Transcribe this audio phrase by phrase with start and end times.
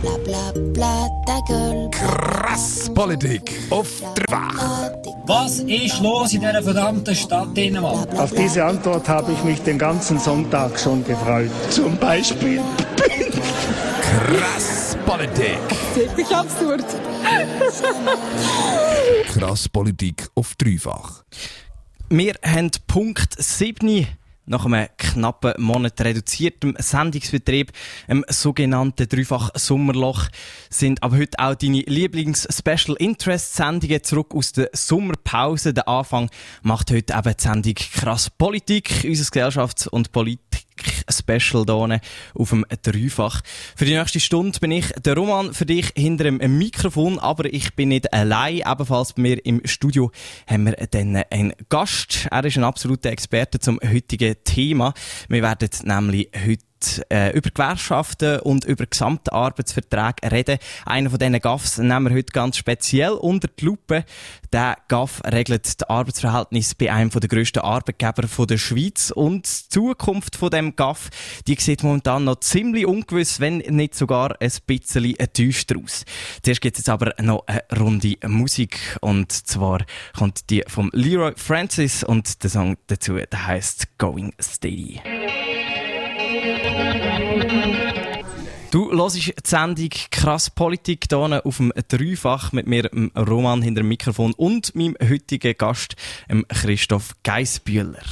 [0.00, 1.90] Bla bla bla, ta gueule.
[1.90, 4.92] Krass Politik auf dreifach.
[5.26, 8.14] Was ist los in dieser verdammten Stadt Dänemark?
[8.16, 11.50] Auf diese Antwort habe ich mich den ganzen Sonntag schon gefreut.
[11.70, 12.62] Zum Beispiel.
[14.00, 15.58] Krass Politik.
[15.94, 16.84] Wirklich absurd.
[19.32, 21.24] Krass Politik auf dreifach.
[22.08, 24.06] Wir haben Punkt 7
[24.48, 27.72] nach einem knappen Monat reduziertem Sendungsbetrieb,
[28.06, 30.28] im sogenannten Dreifach Sommerloch,
[30.70, 35.74] sind aber heute auch deine Lieblings-Special Interest-Sendungen zurück aus der Sommerpause.
[35.74, 36.30] Der Anfang
[36.62, 40.67] macht heute eben die Sendung Krass Politik, unser Gesellschafts- und Politik
[41.10, 42.00] Special hier
[42.34, 43.42] auf dem Dreifach.
[43.76, 47.74] Für die nächste Stunde bin ich der Roman für dich hinter dem Mikrofon, aber ich
[47.74, 48.62] bin nicht allein.
[48.66, 50.10] Ebenfalls bei mir im Studio
[50.46, 52.28] haben wir dann einen Gast.
[52.30, 54.94] Er ist ein absoluter Experte zum heutigen Thema.
[55.28, 56.67] Wir werden nämlich heute
[57.10, 60.58] äh, über Gewerkschaften und über gesamte Arbeitsverträge reden.
[60.84, 64.04] Einer von diesen GAFs nehmen wir heute ganz speziell unter die Lupe.
[64.52, 70.36] Der GAF regelt das Arbeitsverhältnis bei einem der grössten Arbeitgeber der Schweiz und die Zukunft
[70.36, 71.10] von dem GAF,
[71.46, 76.04] die sieht momentan noch ziemlich ungewiss, wenn nicht sogar ein bisschen düster aus.
[76.42, 79.84] Zuerst gibt es jetzt aber noch eine Runde Musik und zwar
[80.16, 85.00] kommt die vom Leroy Francis und der Song dazu, der heißt Going Steady.
[88.70, 93.88] Du hörst die Sendung Krass Politik hier auf dem Dreifach mit mir, Roman hinter dem
[93.88, 95.96] Mikrofon und meinem heutigen Gast,
[96.48, 98.02] Christoph Geisbühler.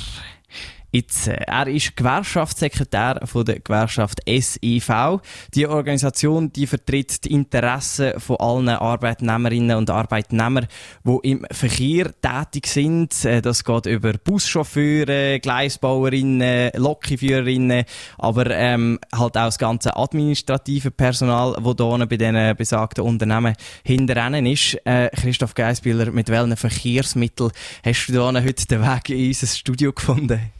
[0.92, 5.20] Jetzt, äh, er ist Gewerkschaftssekretär von der Gewerkschaft SIV.
[5.52, 10.66] Die Organisation, die vertritt die Interessen von allen Arbeitnehmerinnen und Arbeitnehmern,
[11.04, 13.24] die im Verkehr tätig sind.
[13.24, 17.84] Äh, das geht über Buschauffeure, Gleisbauerinnen, Lokführerinnen,
[18.18, 24.46] aber ähm, halt auch das ganze administrative Personal, das hier bei diesen besagten Unternehmen hinterrennen
[24.46, 24.78] ist.
[24.84, 27.50] Äh, Christoph Geisbühler, mit welchen Verkehrsmitteln
[27.84, 30.55] hast du heute den Weg in unser Studio gefunden?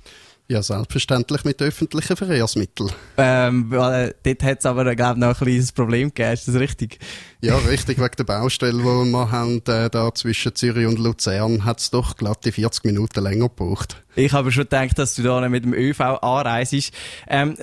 [0.49, 2.93] Ja, selbstverständlich mit öffentlichen Verkehrsmitteln.
[3.17, 7.01] Ähm, weil, dort hat es aber, glaube noch ein kleines Problem gegeben, ist das richtig?
[7.41, 11.81] Ja, richtig, wegen der Baustelle, die wir haben, äh, da zwischen Zürich und Luzern, hat
[11.81, 14.05] es doch glatte 40 Minuten länger gebraucht.
[14.15, 16.93] Ich habe schon gedacht, dass du da mit dem ÖV anreist.
[17.27, 17.57] Ähm,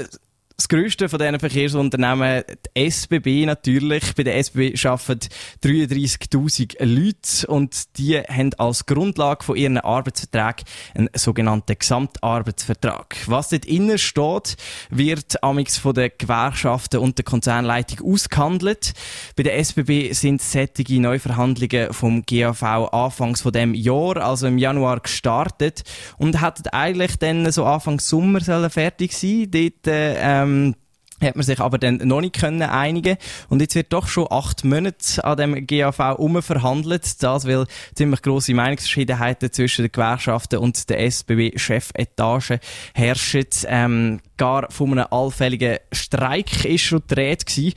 [0.55, 2.43] das grösste von diesen Verkehrsunternehmen,
[2.75, 4.13] die SBB natürlich.
[4.15, 5.27] Bei der SBB arbeiten
[5.63, 13.17] 33.000 Leute und die haben als Grundlage von ihren Arbeitsverträgen einen sogenannten Gesamtarbeitsvertrag.
[13.25, 14.55] Was dort innen steht,
[14.89, 18.93] wird amix von den Gewerkschaften und der Konzernleitung ausgehandelt.
[19.35, 24.99] Bei der SBB sind sättige Neuverhandlungen vom GAV anfangs von dem Jahr, also im Januar
[24.99, 25.83] gestartet
[26.17, 28.39] und hätten eigentlich dann so Anfang Sommer
[28.69, 29.47] fertig sein.
[29.49, 30.75] Dort, äh, ähm,
[31.21, 33.17] hat man sich aber dann noch nicht können einigen
[33.49, 37.65] und jetzt wird doch schon acht Monate an dem GAV umverhandelt, das weil
[37.95, 42.59] ziemlich große Meinungsverschiedenheiten zwischen den Gewerkschaften und der SBB-Chefetage
[42.93, 43.47] herrschen.
[43.67, 47.73] Ähm, gar von einem allfälligen Streik ist schon die Rede gewesen.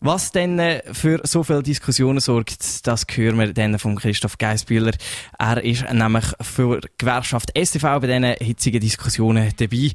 [0.00, 4.92] Was denn äh, für so viele Diskussionen sorgt, das hören wir dann von Christoph Geisbühler.
[5.38, 9.90] Er ist nämlich für die Gewerkschaft STV bei diesen hitzigen Diskussionen dabei.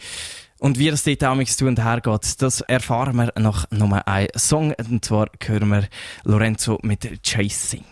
[0.63, 4.29] Und wie das dort damals zu und her geht, das erfahren wir nach Nummer einem
[4.37, 4.73] Song.
[4.89, 5.89] Und zwar hören wir
[6.23, 7.83] Lorenzo mit Chasing.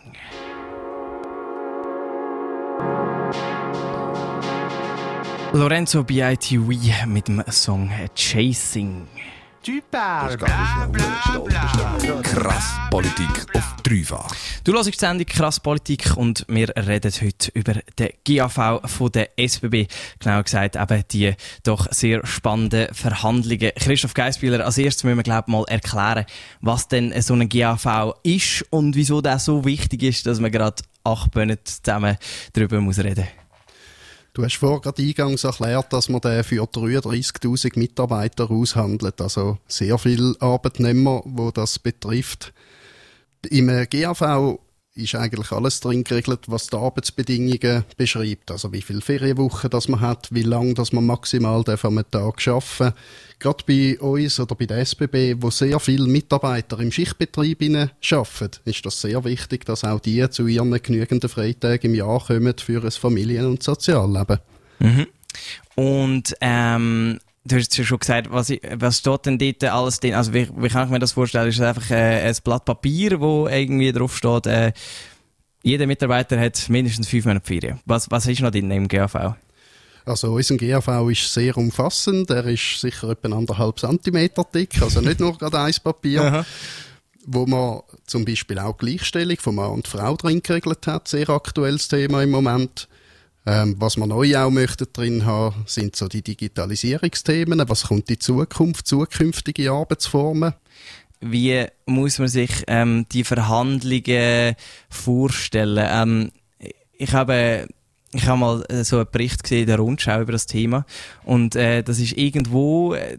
[5.52, 9.06] Lorenzo BITV mit dem Song Chasing.
[9.64, 12.22] Tu parles, bla bla bla.
[12.24, 14.36] Krass Politik auf dreifach.
[14.64, 19.30] Du hörst die Sendung Krass Politik und wir reden heute über den GAV von der
[19.38, 19.86] SBB.
[20.18, 23.72] Genau gesagt eben die doch sehr spannenden Verhandlungen.
[23.76, 26.26] Christoph Geisbühler, als erstes müssen wir glaube ich mal erklären,
[26.62, 30.82] was denn so ein GAV ist und wieso das so wichtig ist, dass man gerade
[31.04, 32.18] acht Monate zusammen
[32.54, 33.41] darüber muss reden muss.
[34.34, 39.20] Du hast vorher gerade eingangs erklärt, dass man den für 33.000 Mitarbeiter aushandelt.
[39.20, 42.54] Also sehr viele Arbeitnehmer, wo das betrifft.
[43.50, 44.58] Im GAV
[44.94, 48.52] ist eigentlich alles drin geregelt, was die Arbeitsbedingungen beschreibt.
[48.52, 52.46] Also wie viele Ferienwochen das man hat, wie lange das man maximal darf am Tag
[52.48, 52.94] arbeiten
[53.40, 58.86] Gerade bei uns oder bei der SBB, wo sehr viele Mitarbeiter im Schichtbetrieb arbeiten, ist
[58.86, 62.92] das sehr wichtig, dass auch die zu ihren genügenden Freitagen im Jahr kommen für ein
[62.92, 64.40] Familien- und Sozialleben.
[64.80, 65.08] Mhm.
[65.76, 70.14] Und ähm, Du hast ja schon gesagt, was, was steht denn dort alles drin?
[70.14, 71.50] Also, wie, wie kann ich mir das vorstellen?
[71.50, 74.74] Ist es einfach äh, ein Blatt Papier, wo irgendwie drauf steht, äh,
[75.64, 77.80] jeder Mitarbeiter hat mindestens fünf Monate Ferien.
[77.86, 79.36] Was, was ist noch drin im GAV?
[80.06, 82.30] Also unser GAV ist sehr umfassend.
[82.32, 86.46] Er ist sicher etwa anderthalb Zentimeter dick, also nicht nur gerade ein Papier.
[87.26, 91.88] wo man zum Beispiel auch Gleichstellung von Mann und Frau drin geregelt hat, sehr aktuelles
[91.88, 92.88] Thema im Moment.
[93.46, 97.68] Ähm, was wir neu auch möchten drin haben, sind so die Digitalisierungsthemen.
[97.68, 100.54] Was kommt in Zukunft, zukünftige Arbeitsformen?
[101.22, 104.56] Wie muss man sich ähm, die Verhandlungen
[104.90, 105.88] vorstellen?
[105.92, 106.32] Ähm,
[106.94, 107.68] ich habe
[108.14, 110.86] ich habe mal äh, so einen Bericht gesehen der Rundschau über das Thema
[111.24, 113.18] und äh, das ist irgendwo äh,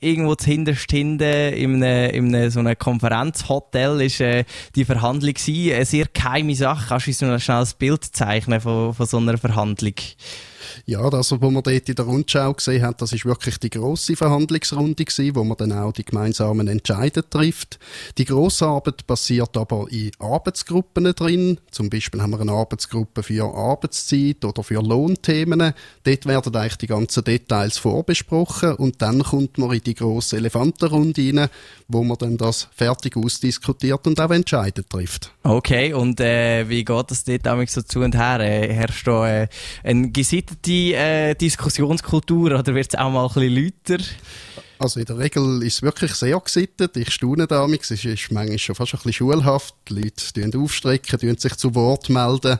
[0.00, 1.22] irgendwo zuhinterst hinten
[1.54, 4.44] in einem, in so einem Konferenzhotel ist äh,
[4.74, 5.74] die Verhandlung gewesen.
[5.74, 6.86] eine sehr geheime Sache.
[6.88, 9.94] Kannst du uns noch schnell ein Bild zeichnen von, von so einer Verhandlung?
[10.86, 14.16] Ja, das, was man dort in der Rundschau gesehen hat, das ist wirklich die grosse
[14.16, 17.78] Verhandlungsrunde gewesen, wo man dann auch die gemeinsamen Entscheidungen trifft.
[18.18, 21.58] Die grosse Arbeit passiert aber in Arbeitsgruppen drin.
[21.70, 25.72] Zum Beispiel haben wir eine Arbeitsgruppe für Arbeitszeit oder für Lohnthemen.
[26.04, 31.22] Dort werden eigentlich die ganzen Details vorbesprochen und dann kommt man in die grosse Elefantenrunde
[31.22, 31.48] rein,
[31.88, 35.32] wo man dann das fertig ausdiskutiert und auch Entscheidungen trifft.
[35.42, 38.40] Okay, und äh, wie geht das dort so zu und her?
[38.40, 39.48] Äh, herrscht da äh,
[39.82, 40.12] ein
[40.64, 44.04] gesittete äh, Diskussionskultur oder wird es auch mal ein bisschen lauter?
[44.78, 46.96] Also in der Regel ist es wirklich sehr gesittet.
[46.96, 47.90] Ich staune damals.
[47.90, 49.74] Es ist manchmal schon fast ein bisschen schulhaft.
[49.88, 52.58] Die Leute aufstrecken, tun sich zu Wort melden.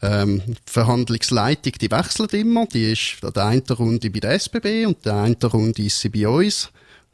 [0.00, 2.66] Ähm, die Verhandlungsleitung, die wechselt immer.
[2.66, 6.08] Die ist an der einen Runde bei der SBB und der einen Runde ist sie
[6.08, 6.70] bei uns.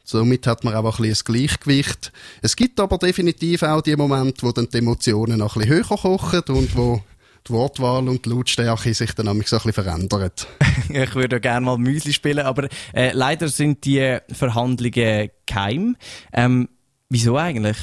[0.07, 2.13] Somit hat man auch ein bisschen ein Gleichgewicht.
[2.43, 5.97] Es gibt aber definitiv auch die Momente, wo dann die Emotionen noch ein bisschen höher
[5.97, 7.03] kochen und wo
[7.47, 10.47] die Wortwahl und die Lautstärke sich dann nämlich so ein bisschen verändert.
[10.89, 15.97] ich würde gerne mal Müsli spielen, aber äh, leider sind die Verhandlungen geheim.
[16.33, 16.69] Ähm,
[17.09, 17.77] wieso eigentlich?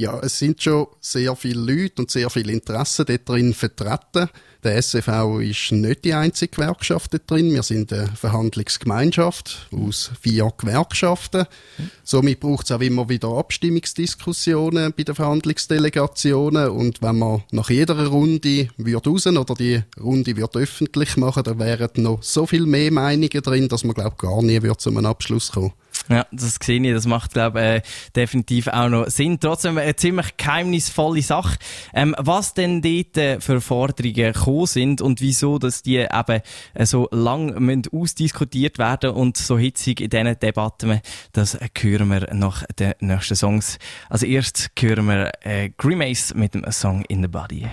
[0.00, 4.30] Ja, es sind schon sehr viele Leute und sehr viele Interessen dort drin vertreten.
[4.64, 7.52] Der SFV ist nicht die einzige Gewerkschaft dort drin.
[7.52, 11.44] Wir sind eine Verhandlungsgemeinschaft aus vier Gewerkschaften.
[12.02, 16.70] Somit braucht es auch immer wieder Abstimmungsdiskussionen bei den Verhandlungsdelegationen.
[16.70, 21.58] Und wenn man nach jeder Runde wird raus oder die Runde wird öffentlich machen, dann
[21.58, 25.04] wären noch so viel mehr Meinungen drin, dass man, glaube gar nie wird zu einem
[25.04, 25.74] Abschluss kommen.
[26.10, 26.92] Ja, das sehe ich.
[26.92, 27.82] Das macht, glaube ich, äh,
[28.16, 29.38] definitiv auch noch Sinn.
[29.38, 31.56] Trotzdem eine ziemlich geheimnisvolle Sache.
[31.94, 36.42] Ähm, was denn dort äh, für Forderungen gekommen sind und wieso, dass die eben
[36.74, 41.00] äh, so lang ausdiskutiert werden und so hitzig in diesen Debatten,
[41.32, 43.78] das hören wir nach den nächsten Songs.
[44.08, 47.68] Also erst hören wir äh, Grimace mit dem Song In the Body.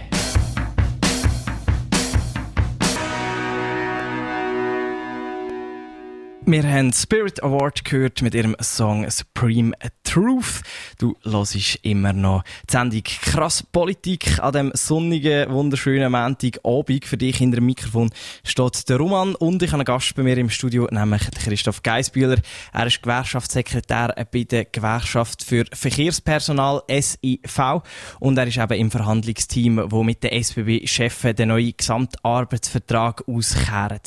[6.49, 9.73] Wir haben Spirit Award gehört mit ihrem Song Supreme
[10.05, 10.61] Truth.
[10.97, 17.03] Du hörst immer noch die Sendung Krass Politik an dem sonnigen, wunderschönen Montagabend.
[17.03, 18.11] Für dich hinter dem Mikrofon
[18.45, 22.37] steht der Roman und ich habe einen Gast bei mir im Studio, nämlich Christoph Geisbühler.
[22.71, 27.81] Er ist Gewerkschaftssekretär bei der Gewerkschaft für Verkehrspersonal SIV
[28.21, 33.99] und er ist eben im Verhandlungsteam, wo mit den SBB-Chefen den neuen Gesamtarbeitsvertrag auskehren.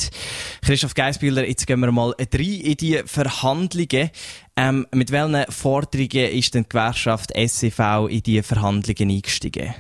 [0.65, 4.11] Christoph Geisbühler, jetzt gehen wir mal rein in die Verhandlungen.
[4.57, 9.75] Ähm, mit welchen Forderungen ist denn die Gewerkschaft SCV in diese Verhandlungen eingestiegen?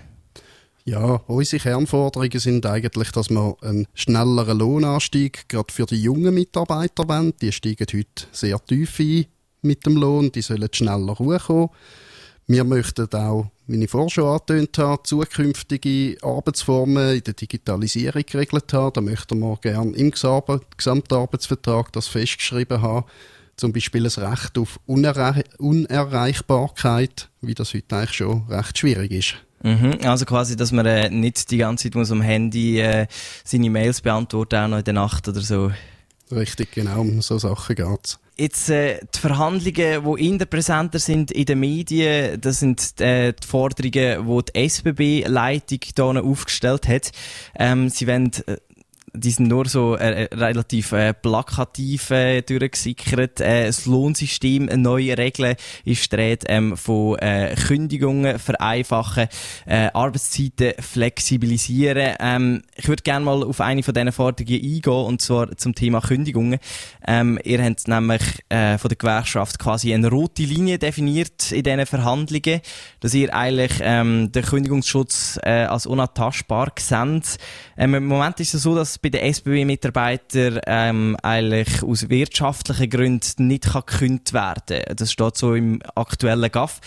[0.84, 7.06] Ja, unsere Kernforderungen sind eigentlich, dass wir einen schnelleren Lohnanstieg gerade für die jungen Mitarbeiter
[7.06, 7.34] wollen.
[7.40, 9.26] Die steigen heute sehr tief ein
[9.62, 11.68] mit dem Lohn, die sollen schneller hochkommen.
[12.50, 18.72] Wir möchten auch, wie ich vorher schon angetönt habe, zukünftige Arbeitsformen in der Digitalisierung geregelt
[18.72, 18.92] haben.
[18.92, 23.06] Da möchten wir gerne im Gesamtarbeitsvertrag das festgeschrieben haben.
[23.54, 29.34] Zum Beispiel ein Recht auf Unerre Unerreichbarkeit, wie das heute eigentlich schon recht schwierig ist.
[29.62, 33.06] Mhm, also quasi, dass man äh, nicht die ganze Zeit muss am Handy äh,
[33.44, 35.70] seine Mails beantworten, auch noch in der Nacht oder so.
[36.32, 38.18] Richtig, genau, um so Sachen geht es.
[38.40, 43.46] Jetzt äh, die Verhandlungen, die in präsenter sind in den Medien, das sind äh, die
[43.46, 47.12] Forderungen, die die SBB-Leitung hier aufgestellt hat.
[47.58, 48.56] Ähm, sie wollen äh,
[49.12, 53.40] die sind nur so äh, äh, relativ äh, plakativ äh, durchgesickert.
[53.40, 59.28] Äh, das Lohnsystem, neue Regeln ist dreht ähm, von äh, Kündigungen vereinfachen,
[59.66, 62.14] äh, Arbeitszeiten flexibilisieren.
[62.20, 66.00] Ähm, ich würde gerne mal auf eine von diesen Forderungen eingehen, und zwar zum Thema
[66.00, 66.58] Kündigungen.
[67.06, 71.86] Ähm, ihr habt nämlich äh, von der Gewerkschaft quasi eine rote Linie definiert in diesen
[71.86, 72.60] Verhandlungen,
[73.00, 77.38] dass ihr eigentlich ähm, den Kündigungsschutz äh, als unantastbar seht.
[77.76, 83.46] Ähm, Im Moment ist es so, dass bei den SBB-Mitarbeitern ähm, eigentlich aus wirtschaftlichen Gründen
[83.46, 86.80] nicht kann gekündigt werden Das steht so im aktuellen GAF.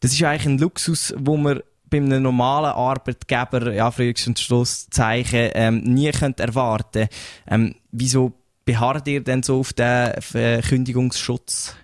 [0.00, 5.50] Das ist eigentlich ein Luxus, wo man bei einem normalen Arbeitgeber, ja, Frühs- und Schlusszeichen,
[5.54, 7.08] ähm, nie könnt erwarten
[7.48, 8.32] ähm, Wieso
[8.64, 11.74] beharrt ihr denn so auf den Kündigungsschutz?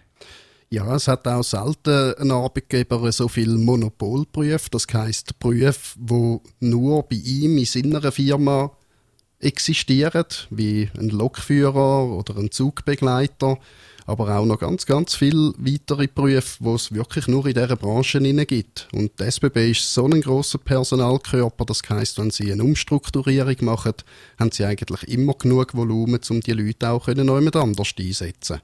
[0.69, 7.05] Ja, es hat auch selten ein Arbeitgeber so viel Monopolprüfe, das heisst Berufe, wo nur
[7.05, 8.73] bei ihm in seiner Firma
[9.40, 13.59] existieren, wie ein Lokführer oder ein Zugbegleiter,
[14.07, 18.21] aber auch noch ganz, ganz viele weitere Berufe, wo es wirklich nur in dieser Branche
[18.47, 18.88] gibt.
[18.93, 23.95] Und die SBB ist so ein grosser Personalkörper, das heisst, wenn sie eine Umstrukturierung machen,
[24.38, 28.61] haben sie eigentlich immer genug Volumen, um die Leute auch jemand anders einsetzen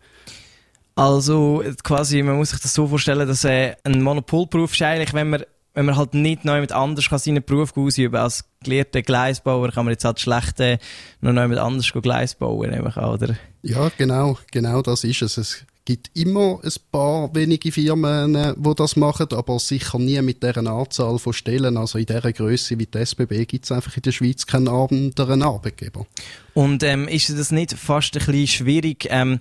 [0.95, 5.31] Also quasi, man muss sich das so vorstellen, dass äh, ein Monopolberuf ist eigentlich, wenn
[5.31, 8.25] man, wenn man halt nicht noch jemand anders kann seinen Beruf ausüben kann.
[8.25, 10.79] Als gelehrter Gleisbauer kann man jetzt halt schlecht äh,
[11.21, 13.37] noch jemand anders Gleis bauen, oder?
[13.62, 15.38] Ja, genau, genau das ist es.
[15.38, 20.43] Es gibt immer ein paar wenige Firmen, äh, die das machen, aber sicher nie mit
[20.43, 21.76] dieser Anzahl von Stellen.
[21.76, 25.43] Also in dieser Größe wie die SBB gibt es einfach in der Schweiz keinen anderen
[25.43, 26.07] Arbeitgeber.
[26.55, 29.07] Und ähm, ist das nicht fast ein bisschen schwierig?
[29.11, 29.41] Ähm,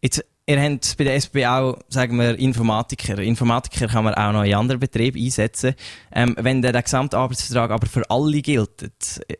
[0.00, 3.18] jetzt Ihr habt bei der SB auch, sagen wir, Informatiker.
[3.18, 5.74] Informatiker kann man auch noch in anderen Betrieben einsetzen.
[6.12, 8.82] Ähm, wenn der, der Gesamtarbeitsvertrag aber für alle gilt,
[9.28, 9.34] äh,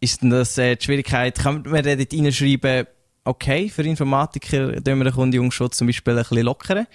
[0.00, 2.86] ist denn das äh, die Schwierigkeit, kann man da dort reinschreiben,
[3.24, 6.86] okay, für Informatiker tun wir den Kundenjungsschutz zum Beispiel ein bisschen lockern?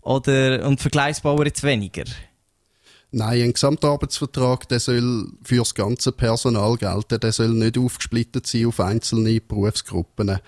[0.00, 2.04] Oder, und Gleisbauer jetzt weniger?
[3.10, 7.20] Nein, ein Gesamtarbeitsvertrag, der soll für das ganze Personal gelten.
[7.20, 10.38] Der soll nicht aufgesplittet sein auf einzelne Berufsgruppen.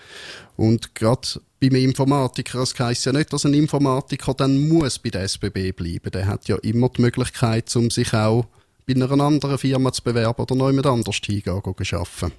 [0.55, 5.23] Und gerade beim Informatiker, das heisst ja nicht, dass ein Informatiker dann muss bei der
[5.23, 6.11] SBB bleiben.
[6.11, 8.45] Der hat ja immer die Möglichkeit, um sich auch
[8.87, 12.31] bei einer anderen Firma zu bewerben oder noch jemand anders hingehen, arbeiten.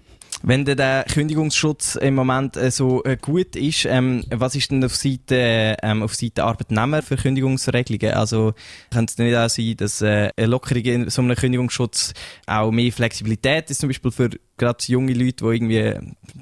[0.42, 4.96] Wenn der Kündigungsschutz im Moment äh, so äh, gut ist, ähm, was ist denn auf
[4.96, 8.14] Seite, ähm, auf Seite Arbeitnehmer für Kündigungsregelungen?
[8.14, 8.54] Also
[8.90, 12.14] könnte es nicht auch sein, dass äh, eine Lockerung in so einem Kündigungsschutz
[12.46, 15.94] auch mehr Flexibilität ist, zum Beispiel für gerade junge Leute, die irgendwie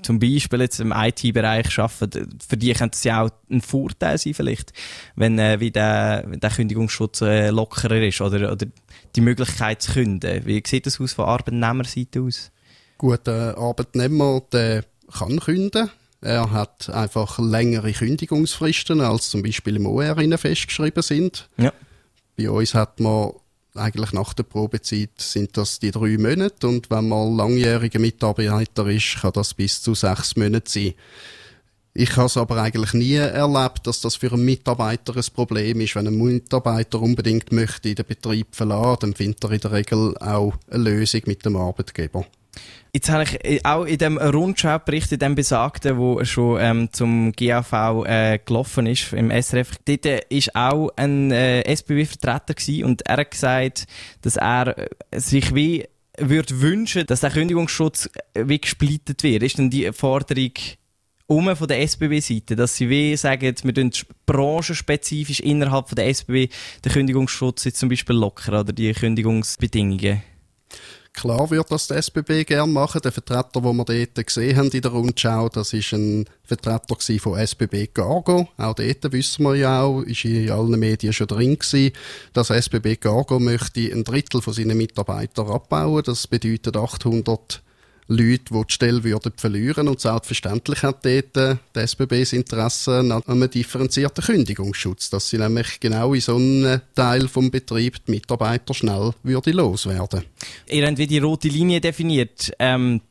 [0.03, 4.35] zum Beispiel jetzt im IT-Bereich arbeiten, für die könnte es ja auch ein Vorteil sein
[4.35, 4.73] vielleicht,
[5.17, 8.67] wenn äh, wie der, der Kündigungsschutz äh, lockerer ist oder, oder
[9.17, 10.47] die Möglichkeit zu künden.
[10.47, 12.53] Wie sieht das aus von Arbeitnehmerseite aus?
[12.99, 14.85] Guter Arbeitnehmer, der
[15.17, 15.91] kann künden.
[16.21, 21.49] Er hat einfach längere Kündigungsfristen, als zum Beispiel im OR festgeschrieben sind.
[21.57, 21.73] Ja.
[22.37, 23.33] Bei uns hat man
[23.75, 29.19] eigentlich nach der Probezeit sind das die drei Monate und wenn man langjähriger Mitarbeiter ist,
[29.21, 30.95] kann das bis zu sechs Monate sein.
[31.95, 35.97] Ich habe es aber eigentlich nie erlebt, dass das für einen Mitarbeiter ein Problem ist.
[35.97, 40.17] Wenn ein Mitarbeiter unbedingt möchte in den Betrieb verlassen, dann findet er in der Regel
[40.19, 42.25] auch eine Lösung mit dem Arbeitgeber.
[42.93, 47.33] Jetzt habe ich äh, auch in dem Rundschau-Bericht, in dem besagten, wo schon ähm, zum
[47.33, 52.55] GAV äh, gelaufen ist, im SRF, dort äh, ist auch ein äh, SBW-Vertreter
[52.87, 53.87] und er hat gesagt,
[54.23, 54.89] dass er äh,
[55.21, 55.85] sich wie
[56.19, 59.43] würde wünschen, dass der Kündigungsschutz wie gesplittet wird.
[59.43, 60.53] Ist denn die Forderung
[61.27, 63.93] um von der SBB-Seite, dass sie wie sagen, wir tun
[64.27, 66.49] branchenspezifisch innerhalb von der SBB
[66.85, 70.23] den Kündigungsschutz jetzt zum Beispiel lockern oder die Kündigungsbedingungen?
[71.19, 73.01] Klar wird das der SBB gerne machen.
[73.03, 77.37] Der Vertreter, den wir dort gesehen haben in der Rundschau, das ist ein Vertreter von
[77.37, 78.47] SBB Cargo.
[78.57, 81.93] Auch dort wissen wir ja auch, ist in allen Medien schon drin gewesen,
[82.35, 86.05] dass SBB Cargo möchte ein Drittel von seinen Mitarbeitern abbauen.
[86.07, 87.63] Das bedeutet 800
[88.09, 92.99] Leute, die die Stelle würden verlieren Und selbstverständlich hat dort äh, die SBB das Interesse
[92.99, 98.13] an einem differenzierten Kündigungsschutz, dass sie nämlich genau in so einem Teil vom Betrieb die
[98.13, 100.25] Mitarbeiter schnell loswerden.
[100.69, 102.53] Ihr habt wie die rote Linie definiert.
[102.59, 103.03] Ähm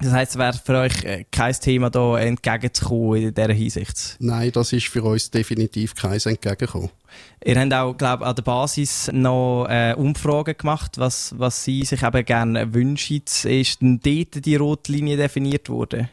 [0.00, 4.16] das heisst, es wäre für euch äh, kein Thema, da entgegenzukommen in dieser Hinsicht?
[4.20, 6.90] Nein, das ist für uns definitiv kein Entgegenkommen.
[7.44, 12.02] Ihr habt auch, glaube an der Basis noch äh, Umfragen gemacht, was, was Sie sich
[12.02, 13.22] eben gerne wünschen.
[13.44, 16.08] Ist denn dort die rote Linie definiert worden?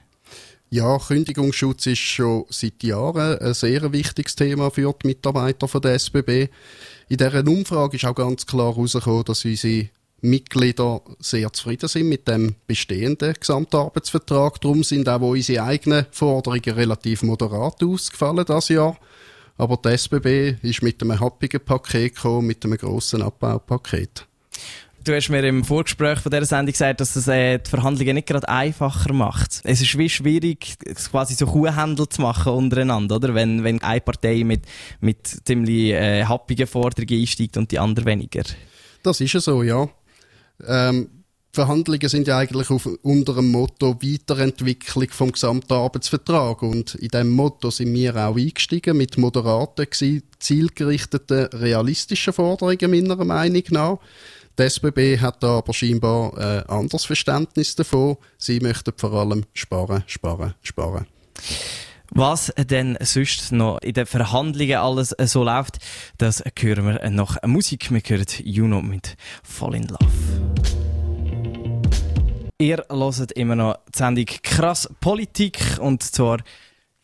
[0.71, 5.93] Ja, Kündigungsschutz ist schon seit Jahren ein sehr wichtiges Thema für die Mitarbeiter von der
[5.93, 6.49] SBB.
[7.07, 9.89] In dieser Umfrage ist auch ganz klar herausgekommen, dass unsere
[10.29, 14.59] Mitglieder sehr zufrieden sind mit dem bestehenden Gesamtarbeitsvertrag.
[14.61, 18.97] Darum sind auch unsere eigenen Forderungen relativ moderat ausgefallen das Jahr.
[19.57, 24.27] Aber die SBB ist mit einem happigen Paket gekommen, mit einem grossen Abbaupaket.
[25.05, 28.27] Du hast mir im Vorgespräch von dieser Sendung gesagt, dass das äh, die Verhandlungen nicht
[28.27, 29.61] gerade einfacher macht.
[29.63, 30.77] Es ist wie schwierig,
[31.11, 33.35] quasi so Kuhhändel zu machen untereinander, oder?
[33.35, 34.63] Wenn, wenn eine Partei mit,
[35.01, 38.43] mit ziemlich äh, happigen Forderungen einsteigt und die andere weniger.
[39.03, 39.87] Das ist ja so, ja.
[40.65, 41.09] Ähm,
[41.55, 47.71] Verhandlungen sind ja eigentlich auf, unter dem Motto Weiterentwicklung vom Gesamtarbeitsvertrag und in dem Motto
[47.71, 49.87] sind wir auch eingestiegen mit moderaten,
[50.37, 53.97] zielgerichteten, realistischen Forderungen meiner Meinung nach.
[54.59, 58.17] Die SBB hat da aber scheinbar ein äh, anderes Verständnis davon.
[58.37, 61.05] Sie möchten vor allem sparen, sparen, sparen.
[62.11, 65.79] Was denn sonst noch in den Verhandlungen alles so läuft,
[66.17, 67.91] das hören wir nach Musik.
[67.91, 70.75] Wir hören Juno mit Fall in Love.
[72.57, 76.37] Ihr hört immer noch die Sendung Krass Politik und zwar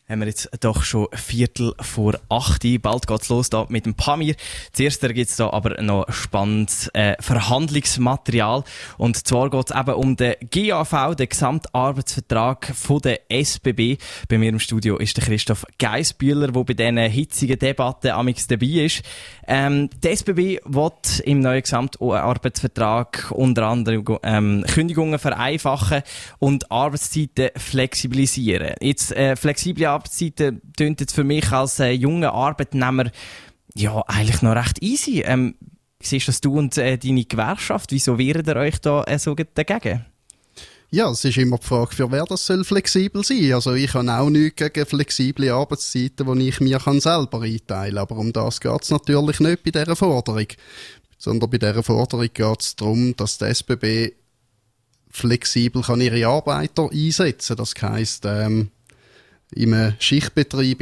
[0.08, 2.62] haben wir jetzt doch schon Viertel vor acht.
[2.82, 4.34] Bald geht's los da mit dem Pamir.
[4.72, 8.64] Zuerst gibt es da aber noch spannendes äh, Verhandlungsmaterial.
[8.98, 13.98] Und zwar geht's eben um den GAV, den Gesamtarbeitsvertrag von der SBB.
[14.28, 18.66] Bei mir im Studio ist der Christoph Geisbühler, der bei diesen hitzigen Debatten amix dabei
[18.66, 19.02] ist.
[19.46, 26.02] Ähm, die SBB wird im neuen Gesamtarbeitsvertrag unter anderem ähm, Kündigungen vereinfachen
[26.38, 28.74] und Arbeitszeiten flexibilisieren.
[28.80, 33.10] Jetzt äh, flexible tönt jetzt für mich als äh, junger Arbeitnehmer
[33.74, 35.22] ja eigentlich noch recht easy.
[35.24, 35.54] Ähm,
[36.00, 37.92] siehst das du und äh, deine Gewerkschaft?
[37.92, 40.04] Wieso wehrt ihr euch da äh, so dagegen?
[40.94, 43.54] Ja, es ist immer die Frage, für wer das soll flexibel sein.
[43.54, 48.02] Also ich habe auch nichts gegen flexible Arbeitszeiten, die ich mir kann selber einteilen kann.
[48.02, 50.48] Aber um das geht es natürlich nicht bei dieser Forderung.
[51.16, 54.12] Sondern bei dieser Forderung geht es darum, dass die SBB
[55.08, 57.64] flexibel kann ihre Arbeiter einsetzen kann.
[57.64, 58.70] Das heisst, ähm,
[59.54, 60.80] im Schichtbetrieb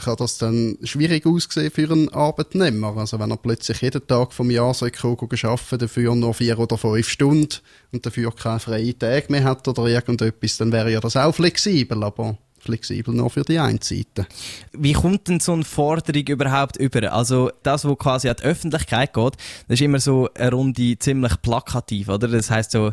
[0.00, 2.96] kann das dann schwierig aussehen für einen Arbeitnehmer.
[2.96, 7.08] Also wenn er plötzlich jeden Tag vom Jahr soll arbeiten dafür nur vier oder fünf
[7.08, 7.60] Stunden
[7.92, 12.02] und dafür keine freien Tage mehr hat oder irgendetwas, dann wäre ja das auch flexibel,
[12.02, 14.26] aber flexibel nur für die eine Seite.
[14.72, 17.12] Wie kommt denn so eine Forderung überhaupt über?
[17.12, 19.34] Also das, was quasi an die Öffentlichkeit geht,
[19.68, 22.26] das ist immer so eine Runde ziemlich plakativ, oder?
[22.26, 22.92] Das heißt so,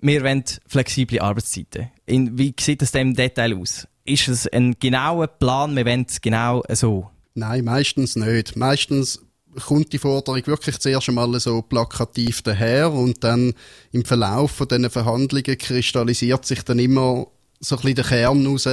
[0.00, 1.90] wir wollen flexible Arbeitszeiten.
[2.06, 3.86] In, wie sieht das denn im Detail aus?
[4.10, 7.10] Ist es ein genauer Plan, wir wollen es genau so?
[7.34, 8.56] Nein, meistens nicht.
[8.56, 9.20] Meistens
[9.66, 13.54] kommt die Forderung wirklich zuerst einmal so plakativ daher und dann
[13.92, 17.26] im Verlauf von diesen Verhandlungen kristallisiert sich dann immer
[17.60, 18.68] so ein bisschen der Kern raus,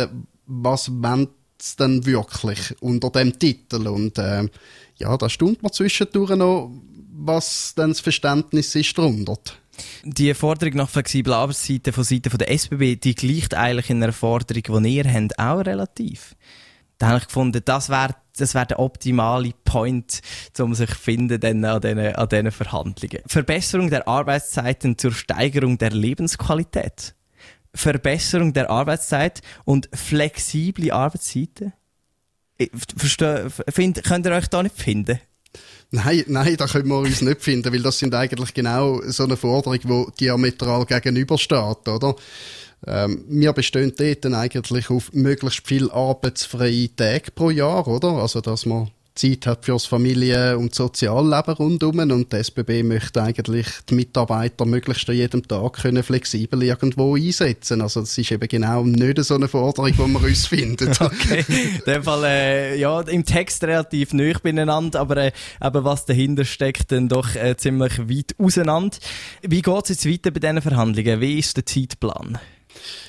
[0.45, 1.27] was wollen
[1.59, 4.47] sie denn wirklich unter dem Titel und äh,
[4.97, 6.71] ja, da stund man zwischendurch noch,
[7.11, 9.37] was dann das Verständnis ist darunter.
[10.03, 14.83] Die Forderung nach flexiblen Arbeitszeiten von Seiten der SBB, die gleicht eigentlich in einer Forderung,
[14.83, 16.35] die ihr habt, auch relativ.
[16.97, 20.21] Da habe ich gefunden, das wäre das wäre der optimale Point,
[20.59, 23.23] um sich finden an diesen, an diesen Verhandlungen.
[23.25, 27.15] Verbesserung der Arbeitszeiten zur Steigerung der Lebensqualität.
[27.73, 31.73] Verbesserung der Arbeitszeit und flexible Arbeitszeiten.
[32.95, 35.19] Verstehe, find, könnt ihr euch da nicht finden?
[35.91, 39.37] Nein, nein, da können wir uns nicht finden, weil das sind eigentlich genau so eine
[39.37, 42.15] Forderung, die diametral gegenübersteht, oder?
[42.85, 48.09] Ähm, wir bestehen dort eigentlich auf möglichst viel arbeitsfreie Tage pro Jahr, oder?
[48.09, 53.67] Also, dass man Zeit hat fürs Familie- und Sozialleben rundum und die SBB möchte eigentlich
[53.89, 57.81] die Mitarbeiter möglichst an jedem Tag können flexibel irgendwo einsetzen.
[57.81, 60.89] Also das ist eben genau nicht so eine Forderung, die wir uns finden.
[60.99, 65.31] okay, in dem Fall äh, ja im Text relativ neu beieinander, aber äh,
[65.63, 68.97] eben was dahinter steckt, dann doch äh, ziemlich weit auseinander.
[69.41, 71.21] Wie geht es jetzt weiter bei diesen Verhandlungen?
[71.21, 72.39] Wie ist der Zeitplan?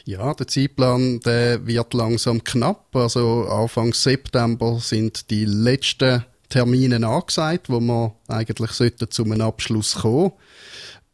[0.04, 2.94] Ja, der Zeitplan der wird langsam knapp.
[2.94, 9.96] Also Anfang September sind die letzten Termine angesagt, wo wir eigentlich sollten zu einem Abschluss
[9.96, 10.32] kommen.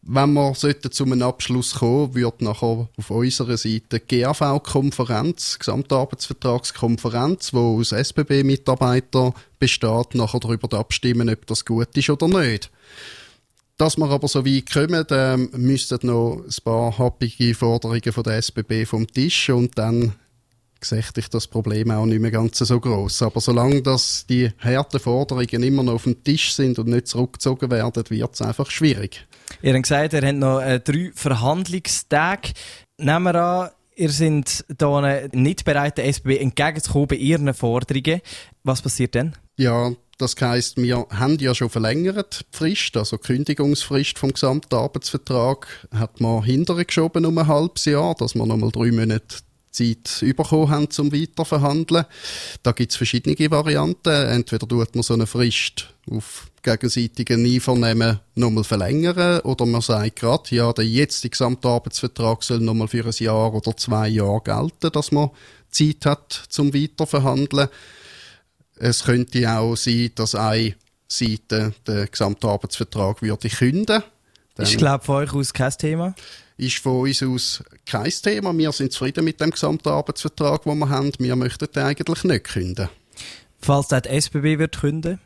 [0.07, 7.81] Wenn wir sollten zu einem Abschluss kommen, wird nachher auf unserer Seite GAV-Konferenz, Gesamtarbeitsvertragskonferenz, wo
[7.81, 12.70] aus SBB-Mitarbeitern besteht, nachher darüber abstimmen, ob das gut ist oder nicht.
[13.77, 18.37] Dass wir aber so weit kommen, ähm, müssten noch ein paar happige Forderungen von der
[18.37, 20.15] SBB vom Tisch und dann
[20.85, 23.23] sehe ich das Problem auch nicht mehr ganz so groß.
[23.23, 27.71] Aber solange dass die harten Forderungen immer noch auf dem Tisch sind und nicht zurückgezogen
[27.71, 29.27] werden, wird es einfach schwierig.
[29.63, 32.53] Ihr habt gesagt, ihr habt noch äh, drei Verhandlungstage.
[32.99, 38.21] Nehmen wir an, ihr seid hier nicht bereit, der SBB entgegenzukommen bei ihren Forderungen.
[38.63, 39.35] Was passiert dann?
[39.57, 45.66] Ja, das heisst, wir haben ja schon verlängert die Frist, also die Kündigungsfrist vom Gesamtarbeitsvertrag
[45.94, 49.38] hat man hintergeschoben um ein halbes Jahr, dass wir nochmal drei Monate
[49.74, 52.07] Zeit bekommen haben, zum weiterverhandeln.
[52.62, 54.09] Da gibt es verschiedene Varianten.
[54.09, 60.55] Entweder tut man so eine Frist auf gegenseitigen Einvernehmen nochmal verlängern oder man sagt gerade,
[60.55, 65.31] ja, der jetzige Gesamtarbeitsvertrag soll nochmal für ein Jahr oder zwei Jahre gelten, dass man
[65.70, 67.68] Zeit hat zum Weiterverhandeln.
[68.77, 70.75] Es könnte auch sein, dass eine
[71.09, 74.03] Seite den Gesamtarbeitsvertrag würde künden.
[74.55, 76.15] Dann ist, glaube von euch aus kein Thema?
[76.57, 78.57] Ist von uns aus kein Thema.
[78.57, 81.13] Wir sind zufrieden mit dem Gesamtarbeitsvertrag, den wir haben.
[81.19, 82.89] Wir möchten den eigentlich nicht künden.
[83.61, 85.21] Falls der SBB wird künden?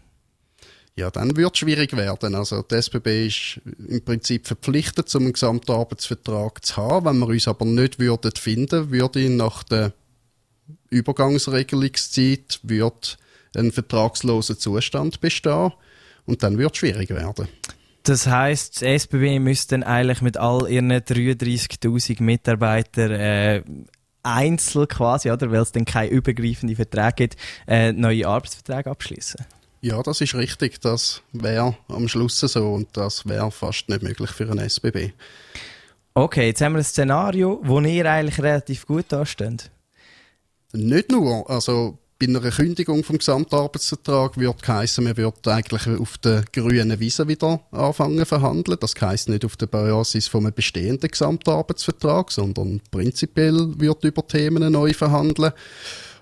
[0.95, 2.35] Ja, dann wird es schwierig werden.
[2.35, 7.07] Also die SBB ist im Prinzip verpflichtet, zum Gesamtarbeitsvertrag zu haben.
[7.07, 9.93] Wenn wir uns aber nicht würden finden, würde nach der
[10.91, 13.19] Übergangsregelungszeit wird
[13.57, 15.73] ein vertragsloser Zustand bestehen
[16.27, 17.49] und dann wird es schwierig werden.
[18.03, 23.63] Das heisst, die SBB müsste dann eigentlich mit all ihren 33.000 Mitarbeitern äh,
[24.23, 29.45] einzeln quasi, oder, weil es dann keine übergreifenden Verträge gibt, äh, neue Arbeitsverträge abschließen.
[29.81, 30.81] Ja, das ist richtig.
[30.81, 35.13] Das wäre am Schluss so und das wäre fast nicht möglich für einen SBB.
[36.15, 39.71] Okay, jetzt haben wir ein Szenario, wo ihr eigentlich relativ gut dasteht.
[40.73, 46.45] Nicht nur, also bei einer Kündigung vom Gesamtarbeitsvertrag wird heißen, man wird eigentlich auf der
[46.53, 48.79] grünen Wiese wieder anfangen verhandeln.
[48.81, 54.93] Das heisst nicht auf der Basis einem bestehenden Gesamtarbeitsvertrag, sondern prinzipiell wird über Themen neu
[54.95, 55.53] verhandeln.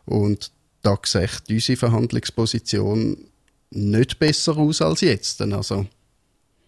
[0.04, 0.50] Und
[0.82, 3.16] da sieht unsere Verhandlungsposition
[3.70, 5.40] nicht besser aus als jetzt.
[5.40, 5.86] Also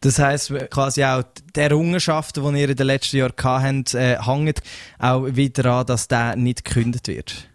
[0.01, 4.55] das heisst, quasi auch die Errungenschaften, die ihr in den letzten Jahren hattet, äh, hängen
[4.99, 7.49] auch wieder an, dass der nicht gekündigt wird.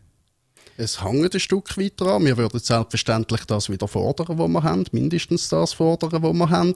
[0.75, 2.25] Es hängt ein Stück weiter an.
[2.25, 6.75] Wir würden selbstverständlich das wieder fordern, was wir haben, mindestens das fordern, was wir haben.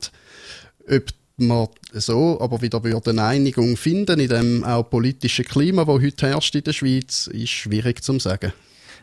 [0.88, 6.28] Ob wir so aber wieder eine Einigung finden in dem auch politischen Klima, das heute
[6.28, 8.54] herrscht in der Schweiz, ist schwierig zu sagen.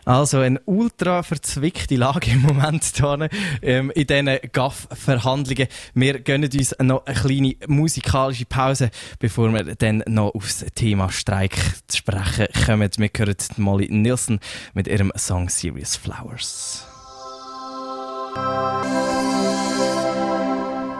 [0.04, 3.28] Also eine ultra verzwickte Lage im Moment hier,
[3.62, 5.68] ähm, in diesen GAF-Verhandlungen.
[5.94, 11.56] Wir gönnen uns noch eine kleine musikalische Pause, bevor wir dann noch aufs Thema Streik
[11.88, 12.90] zu sprechen kommen.
[12.96, 14.40] Wir hören Molly Nielsen
[14.74, 16.86] mit ihrem Song Serious Flowers.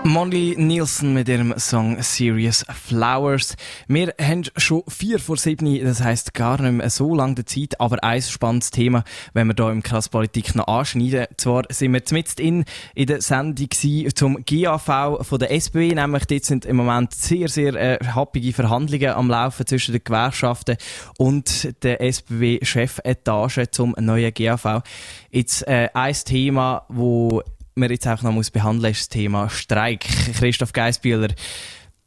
[0.07, 3.57] Molly Nielsen mit ihrem Song Serious Flowers.
[3.89, 8.05] Wir haben schon vier vor sieben, das heisst gar nicht mehr so lange Zeit, aber
[8.05, 11.27] ein spannendes Thema, wenn wir hier im Krasspolitik noch anschneiden.
[11.39, 12.65] Zwar sind wir mitten in,
[12.95, 13.71] in der Sendung
[14.15, 19.09] zum GAV von der SBW, nämlich dort sind im Moment sehr, sehr äh, happige Verhandlungen
[19.09, 20.77] am Laufen zwischen den Gewerkschaften
[21.17, 24.83] und der SBW-Chefetage zum neuen GAV.
[25.31, 27.43] Jetzt äh, ein Thema, wo
[27.75, 30.05] man jetzt auch noch behandeln muss, ist das Thema Streik.
[30.39, 31.29] Christoph Geisbühler,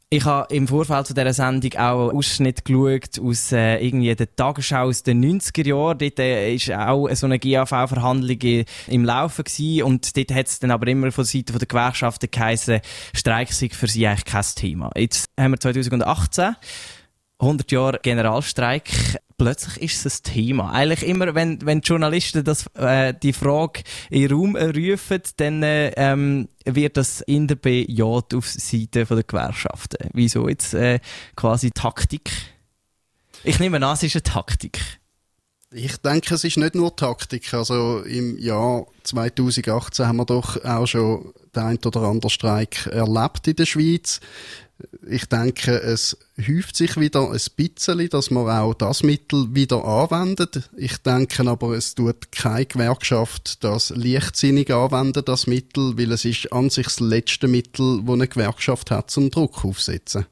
[0.09, 4.33] ich habe im Vorfeld zu dieser Sendung auch einen Ausschnitt geschaut aus äh, irgendwie der
[4.33, 5.97] Tagesschau aus den 90er Jahren.
[5.97, 9.83] Dort äh, auch so eine GAV-Verhandlung im Laufen gewesen.
[9.83, 12.79] und dort hat es dann aber immer von Seite der Gewerkschaften geheißen,
[13.13, 14.91] Streik sei für sie eigentlich kein Thema.
[14.95, 16.55] Jetzt haben wir 2018.
[17.39, 20.71] 100 Jahre Generalstreik plötzlich ist es ein Thema.
[20.71, 25.63] Eigentlich immer, wenn, wenn die Journalisten das, äh, die Frage in den Raum rufen, dann
[25.63, 30.09] äh, ähm, wird das in der BJ auf Seite der Gewerkschaften.
[30.13, 30.99] Wieso jetzt äh,
[31.35, 32.31] quasi Taktik?
[33.43, 34.79] Ich nehme an, es ist eine Taktik.
[35.71, 37.53] Ich denke, es ist nicht nur Taktik.
[37.53, 43.47] Also im Jahr 2018 haben wir doch auch schon den ein oder anderen Streik erlebt
[43.47, 44.21] in der Schweiz
[45.07, 50.69] ich denke, es häuft sich wieder ein bisschen, dass man auch das Mittel wieder anwendet.
[50.75, 56.51] Ich denke aber, es tut keine Gewerkschaft das leichtsinnig anwenden, das Mittel, weil es ist
[56.53, 60.25] an sich das letzte Mittel, das eine Gewerkschaft hat, zum Druck aufsetzen.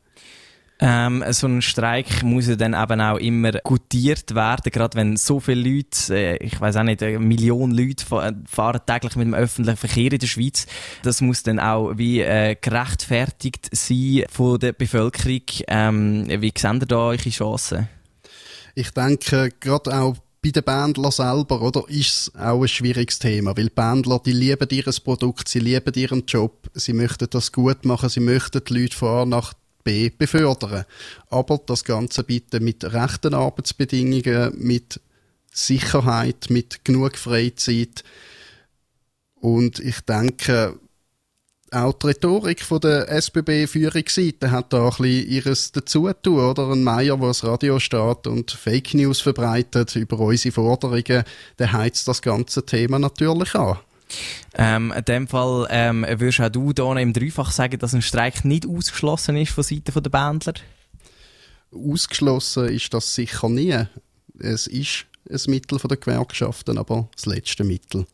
[0.79, 5.39] Ähm, so ein Streik muss ja dann eben auch immer gutiert werden, gerade wenn so
[5.39, 9.77] viele Leute, äh, ich weiß auch nicht, eine Million Leute fahren täglich mit dem öffentlichen
[9.77, 10.67] Verkehr in der Schweiz.
[11.03, 15.41] Das muss dann auch wie äh, gerechtfertigt sein von der Bevölkerung.
[15.69, 17.87] Ähm, wie sehen ihr da eure Chancen?
[18.73, 23.55] Ich denke, gerade auch bei den Bändlern selber, oder, ist es auch ein schwieriges Thema,
[23.55, 27.85] weil die Bändler, die lieben ihr Produkt, sie lieben ihren Job, sie möchten das gut
[27.85, 29.53] machen, sie möchten die Leute von nach
[29.85, 30.83] B befördern.
[31.29, 34.99] Aber das Ganze bitte mit rechten Arbeitsbedingungen, mit
[35.53, 38.03] Sicherheit, mit genug Freizeit.
[39.35, 40.77] Und ich denke,
[41.71, 46.71] auch die Rhetorik von der SBB-Führungsseite hat da ein bisschen ihres dazu tun, oder?
[46.71, 51.23] Ein Meier, der das Radio steht und Fake News verbreitet über unsere Forderungen,
[51.59, 53.77] der heizt das ganze Thema natürlich an.
[54.53, 58.45] Ähm, in dem Fall ähm, würdest auch du hier im Dreifach sagen, dass ein Streik
[58.45, 60.53] nicht ausgeschlossen ist von Seiten der Bändler?
[61.71, 63.85] Ausgeschlossen ist das sicher nie.
[64.39, 68.05] Es ist ein Mittel der Gewerkschaften, aber das letzte Mittel.